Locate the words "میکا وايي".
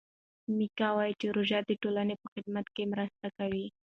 0.57-1.13